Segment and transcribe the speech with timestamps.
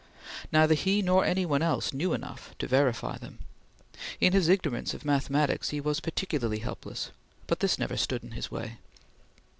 [0.51, 3.37] Neither he nor any one else knew enough to verify them;
[4.19, 7.11] in his ignorance of mathematics, he was particularly helpless;
[7.45, 8.79] but this never stood in his way.